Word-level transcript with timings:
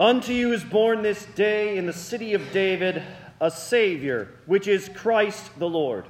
Unto 0.00 0.32
you 0.32 0.54
is 0.54 0.64
born 0.64 1.02
this 1.02 1.26
day 1.26 1.76
in 1.76 1.84
the 1.84 1.92
city 1.92 2.32
of 2.32 2.52
David 2.52 3.02
a 3.38 3.50
Savior, 3.50 4.28
which 4.46 4.66
is 4.66 4.88
Christ 4.88 5.58
the 5.58 5.68
Lord. 5.68 6.06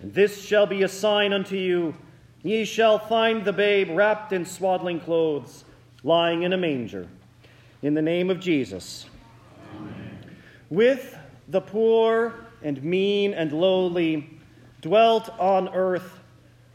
And 0.00 0.14
this 0.14 0.40
shall 0.40 0.64
be 0.64 0.84
a 0.84 0.88
sign 0.88 1.32
unto 1.32 1.56
you 1.56 1.96
ye 2.44 2.64
shall 2.64 3.00
find 3.00 3.44
the 3.44 3.52
babe 3.52 3.88
wrapped 3.90 4.32
in 4.32 4.46
swaddling 4.46 5.00
clothes, 5.00 5.64
lying 6.04 6.44
in 6.44 6.52
a 6.52 6.56
manger. 6.56 7.08
In 7.82 7.94
the 7.94 8.02
name 8.02 8.30
of 8.30 8.38
Jesus. 8.38 9.06
Amen. 9.74 10.18
With 10.70 11.18
the 11.48 11.60
poor 11.60 12.46
and 12.62 12.80
mean 12.80 13.34
and 13.34 13.52
lowly 13.52 14.38
dwelt 14.82 15.28
on 15.36 15.68
earth 15.70 16.20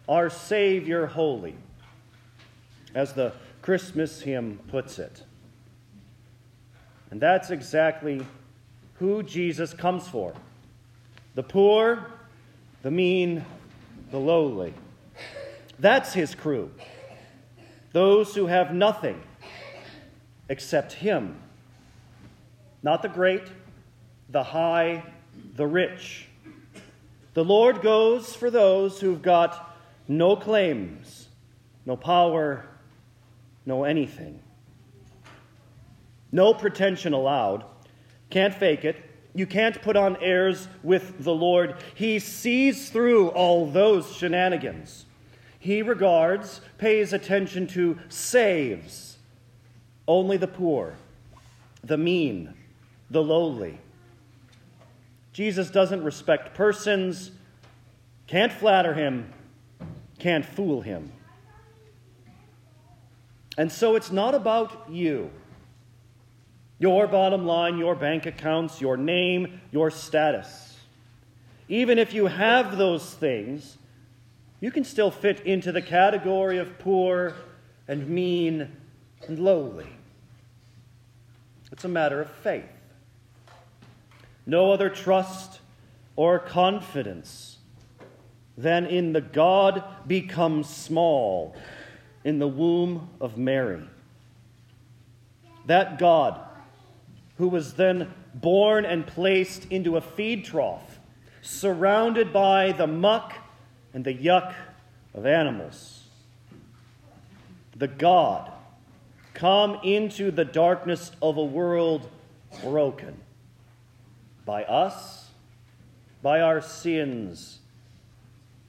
our 0.10 0.30
Savior 0.30 1.06
holy, 1.06 1.56
as 2.94 3.14
the 3.14 3.32
Christmas 3.62 4.20
hymn 4.20 4.60
puts 4.68 5.00
it. 5.00 5.24
And 7.12 7.22
that's 7.22 7.50
exactly 7.50 8.26
who 8.96 9.24
Jesus 9.24 9.74
comes 9.74 10.08
for 10.08 10.34
the 11.36 11.44
poor, 11.44 12.06
the 12.82 12.92
mean, 12.92 13.44
the 14.12 14.18
lowly. 14.18 14.74
That's 15.80 16.14
his 16.14 16.34
crew. 16.34 16.72
Those 17.92 18.34
who 18.36 18.48
have 18.48 18.74
nothing 18.74 19.22
except 20.48 20.94
him. 20.94 21.36
Not 22.84 23.02
the 23.02 23.10
great, 23.10 23.44
the 24.30 24.44
high, 24.44 25.04
the 25.56 25.68
rich. 25.68 26.28
The 27.34 27.44
Lord 27.44 27.82
goes 27.82 28.34
for 28.34 28.50
those 28.50 29.02
who've 29.02 29.22
got 29.22 29.76
no 30.08 30.36
claims, 30.36 31.28
no 31.86 31.98
power, 31.98 32.66
no 33.66 33.84
anything. 33.84 34.40
No 36.36 36.54
pretension 36.54 37.14
allowed. 37.14 37.64
Can't 38.30 38.54
fake 38.54 38.84
it. 38.84 38.98
You 39.34 39.48
can't 39.48 39.82
put 39.82 39.96
on 39.96 40.18
airs 40.18 40.68
with 40.84 41.24
the 41.24 41.34
Lord. 41.34 41.76
He 41.94 42.20
sees 42.20 42.90
through 42.90 43.30
all 43.30 43.66
those 43.66 44.14
shenanigans. 44.14 45.06
He 45.58 45.82
regards, 45.82 46.60
pays 46.78 47.14
attention 47.14 47.68
to, 47.68 47.98
saves 48.10 49.18
only 50.10 50.36
the 50.36 50.48
poor, 50.48 50.96
the 51.86 51.98
mean, 51.98 52.54
the 53.10 53.24
lowly. 53.24 53.80
Jesus 55.32 55.70
doesn't 55.70 56.04
respect 56.04 56.54
persons, 56.54 57.32
can't 58.28 58.52
flatter 58.52 58.94
him, 58.94 59.32
can't 60.20 60.46
fool 60.46 60.82
him. 60.82 61.14
And 63.58 63.72
so 63.72 63.96
it's 63.96 64.12
not 64.12 64.36
about 64.36 64.92
you. 64.92 65.32
Your 66.78 67.08
bottom 67.08 67.46
line, 67.46 67.78
your 67.78 67.96
bank 67.96 68.26
accounts, 68.26 68.82
your 68.82 68.98
name, 68.98 69.62
your 69.72 69.90
status. 69.90 70.78
Even 71.70 71.98
if 71.98 72.14
you 72.14 72.28
have 72.28 72.78
those 72.78 73.14
things, 73.14 73.78
you 74.60 74.72
can 74.72 74.84
still 74.84 75.12
fit 75.12 75.42
into 75.42 75.72
the 75.72 75.82
category 75.82 76.58
of 76.58 76.78
poor 76.80 77.34
and 77.88 78.08
mean 78.10 78.72
and 79.28 79.40
lowly. 79.40 79.88
It's 81.72 81.84
a 81.84 81.90
matter 81.90 82.22
of 82.22 82.30
faith. 82.30 82.66
No 84.46 84.72
other 84.72 84.90
trust 84.90 85.60
or 86.16 86.40
confidence 86.40 87.58
than 88.58 88.86
in 88.86 89.14
the 89.14 89.22
God 89.22 89.84
become 90.08 90.64
small 90.64 91.56
in 92.24 92.40
the 92.40 92.48
womb 92.48 93.10
of 93.20 93.38
Mary. 93.38 93.84
That 95.66 95.98
God 95.98 96.40
who 97.38 97.48
was 97.48 97.74
then 97.74 98.14
born 98.34 98.86
and 98.86 99.06
placed 99.06 99.66
into 99.72 99.98
a 99.98 100.02
feed 100.02 100.46
trough, 100.46 101.00
surrounded 101.42 102.32
by 102.32 102.72
the 102.72 102.88
muck 102.88 103.34
and 103.94 104.06
the 104.06 104.14
yuck 104.14 104.54
of 105.14 105.26
animals. 105.26 106.04
The 107.76 107.88
God 107.88 108.52
come 109.34 109.80
into 109.84 110.32
the 110.32 110.46
darkness 110.46 111.12
of 111.22 111.38
a 111.38 111.44
world 111.44 112.10
broken 112.64 113.18
by 114.46 114.64
us, 114.64 115.30
by 116.22 116.40
our 116.40 116.62
sins, 116.62 117.60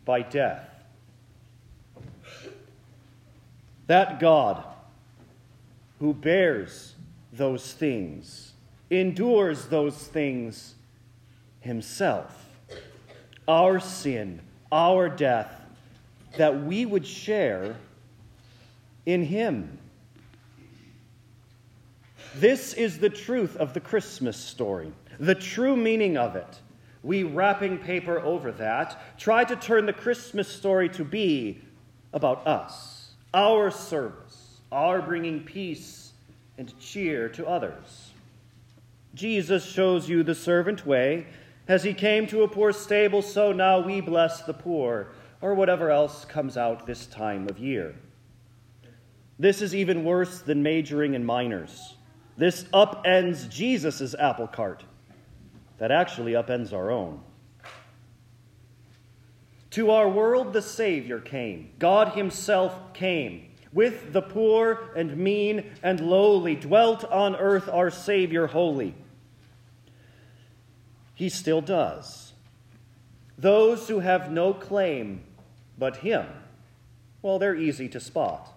by 0.05 0.23
death. 0.23 0.69
That 3.87 4.19
God 4.19 4.65
who 6.01 6.13
bears 6.13 6.95
those 7.33 7.73
things 7.73 8.53
endures 8.91 9.67
those 9.67 9.97
things 9.97 10.75
himself. 11.61 12.47
Our 13.49 13.81
sin, 13.81 14.41
our 14.71 15.09
death, 15.09 15.53
that 16.37 16.65
we 16.65 16.87
would 16.87 17.07
share 17.07 17.77
in 19.05 19.25
him. 19.25 19.79
This 22.37 22.75
is 22.75 22.99
the 22.99 23.09
truth 23.09 23.57
of 23.57 23.73
the 23.73 23.81
Christmas 23.81 24.37
story, 24.37 24.93
the 25.19 25.35
true 25.35 25.77
meaning 25.77 26.17
of 26.17 26.37
it. 26.37 26.61
We, 27.03 27.23
wrapping 27.23 27.79
paper 27.79 28.21
over 28.21 28.53
that, 28.53 29.19
try 29.19 29.45
to 29.45 29.57
turn 29.57 29.87
the 29.87 29.93
Christmas 29.93 30.49
story 30.49 30.89
to 30.91 31.05
be 31.05 31.61
about 32.13 32.47
us, 32.47 33.13
our 33.33 33.71
service, 33.71 34.59
our 34.73 35.01
bringing 35.01 35.45
peace 35.45 36.13
and 36.59 36.79
cheer 36.81 37.29
to 37.31 37.47
others. 37.47 38.11
Jesus 39.17 39.65
shows 39.65 40.11
you 40.11 40.23
the 40.23 40.35
servant 40.35 40.87
way. 40.87 41.27
As 41.67 41.83
he 41.83 41.95
came 41.95 42.27
to 42.27 42.43
a 42.43 42.49
poor 42.49 42.71
stable, 42.71 43.23
so 43.23 43.51
now 43.51 43.81
we 43.81 44.03
bless 44.03 44.43
the 44.43 44.53
poor, 44.53 45.09
or 45.41 45.55
whatever 45.55 45.91
else 45.91 46.27
comes 46.27 46.59
out 46.59 46.87
this 46.87 47.07
time 47.07 47.49
of 47.49 47.59
year. 47.59 47.97
This 49.39 49.63
is 49.63 49.75
even 49.75 50.05
worse 50.05 50.41
than 50.43 50.63
majoring 50.63 51.15
in 51.15 51.25
minors. 51.25 51.95
This 52.37 52.65
upends 52.75 53.49
Jesus' 53.49 54.15
apple 54.19 54.47
cart, 54.47 54.85
that 55.79 55.91
actually 55.91 56.33
upends 56.33 56.75
our 56.75 56.91
own. 56.91 57.21
To 59.71 59.91
our 59.91 60.09
world, 60.09 60.53
the 60.53 60.63
Savior 60.63 61.21
came. 61.21 61.71
God 61.79 62.09
Himself 62.09 62.93
came. 62.93 63.49
With 63.73 64.13
the 64.13 64.23
poor 64.23 64.91
and 64.95 65.17
mean 65.17 65.73
and 65.83 66.01
lowly 66.01 66.55
dwelt 66.55 67.05
on 67.05 67.35
earth 67.35 67.69
our 67.69 67.91
Savior 67.91 68.47
holy 68.47 68.95
he 71.17 71.31
still 71.31 71.63
does. 71.63 72.35
Those 73.39 73.89
who 73.89 74.01
have 74.01 74.31
no 74.31 74.53
claim 74.53 75.23
but 75.79 75.97
him, 75.97 76.27
well, 77.23 77.39
they're 77.39 77.57
easy 77.57 77.89
to 77.89 77.99
spot. 77.99 78.53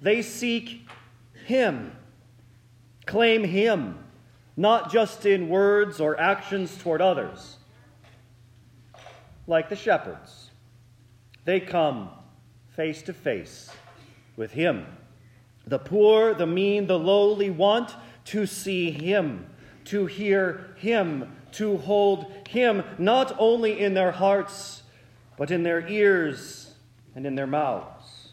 They 0.00 0.22
seek 0.22 0.86
him, 1.46 1.92
claim 3.06 3.44
him, 3.44 3.98
not 4.56 4.92
just 4.92 5.24
in 5.24 5.48
words 5.48 6.00
or 6.00 6.20
actions 6.20 6.76
toward 6.76 7.00
others. 7.00 7.56
Like 9.46 9.70
the 9.70 9.76
shepherds, 9.76 10.50
they 11.46 11.60
come 11.60 12.10
face 12.76 13.00
to 13.02 13.14
face 13.14 13.70
with 14.36 14.52
him. 14.52 14.86
The 15.66 15.78
poor, 15.78 16.34
the 16.34 16.46
mean, 16.46 16.86
the 16.86 16.98
lowly 16.98 17.48
want 17.48 17.94
to 18.26 18.44
see 18.44 18.90
him, 18.90 19.46
to 19.88 20.06
hear 20.06 20.74
him, 20.76 21.36
to 21.52 21.78
hold 21.78 22.26
Him 22.48 22.82
not 22.98 23.34
only 23.38 23.80
in 23.80 23.94
their 23.94 24.12
hearts, 24.12 24.82
but 25.36 25.50
in 25.50 25.62
their 25.62 25.86
ears 25.88 26.74
and 27.14 27.26
in 27.26 27.34
their 27.34 27.46
mouths. 27.46 28.32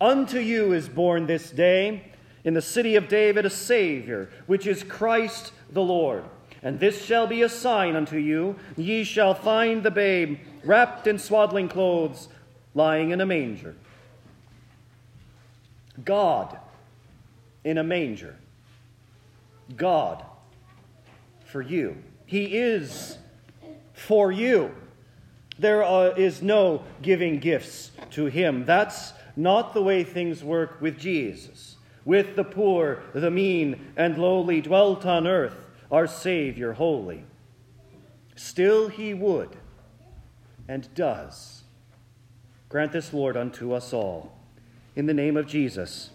Unto 0.00 0.38
you 0.38 0.72
is 0.72 0.88
born 0.88 1.26
this 1.26 1.50
day 1.50 2.12
in 2.44 2.54
the 2.54 2.62
city 2.62 2.96
of 2.96 3.08
David 3.08 3.44
a 3.44 3.50
Savior, 3.50 4.30
which 4.46 4.66
is 4.66 4.84
Christ 4.84 5.52
the 5.70 5.82
Lord. 5.82 6.24
And 6.62 6.80
this 6.80 7.04
shall 7.04 7.26
be 7.26 7.42
a 7.42 7.48
sign 7.48 7.96
unto 7.96 8.16
you 8.16 8.56
ye 8.76 9.04
shall 9.04 9.34
find 9.34 9.82
the 9.82 9.90
babe 9.90 10.38
wrapped 10.64 11.06
in 11.06 11.18
swaddling 11.18 11.68
clothes, 11.68 12.28
lying 12.74 13.10
in 13.10 13.20
a 13.20 13.26
manger. 13.26 13.74
God 16.04 16.58
in 17.64 17.78
a 17.78 17.84
manger. 17.84 18.36
God 19.76 20.24
for 21.44 21.62
you. 21.62 21.96
He 22.26 22.56
is 22.56 23.18
for 23.92 24.30
you. 24.30 24.74
There 25.58 25.82
uh, 25.82 26.14
is 26.14 26.42
no 26.42 26.84
giving 27.02 27.38
gifts 27.40 27.90
to 28.10 28.26
him. 28.26 28.64
That's 28.64 29.12
not 29.36 29.74
the 29.74 29.82
way 29.82 30.04
things 30.04 30.44
work 30.44 30.80
with 30.80 30.98
Jesus. 30.98 31.76
With 32.04 32.36
the 32.36 32.44
poor, 32.44 33.02
the 33.12 33.30
mean, 33.30 33.92
and 33.96 34.16
lowly 34.18 34.60
dwelt 34.60 35.04
on 35.04 35.26
earth, 35.26 35.56
our 35.90 36.06
Savior 36.06 36.74
holy. 36.74 37.24
Still 38.36 38.88
he 38.88 39.14
would 39.14 39.56
and 40.68 40.92
does. 40.94 41.64
Grant 42.68 42.92
this, 42.92 43.12
Lord, 43.12 43.36
unto 43.36 43.72
us 43.72 43.92
all. 43.92 44.38
In 44.94 45.06
the 45.06 45.14
name 45.14 45.36
of 45.36 45.46
Jesus. 45.46 46.10